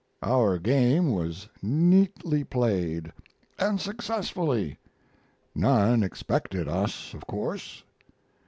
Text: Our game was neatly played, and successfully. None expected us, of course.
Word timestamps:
Our 0.23 0.57
game 0.57 1.11
was 1.11 1.47
neatly 1.61 2.43
played, 2.43 3.13
and 3.59 3.79
successfully. 3.79 4.79
None 5.53 6.01
expected 6.01 6.67
us, 6.67 7.13
of 7.13 7.27
course. 7.27 7.83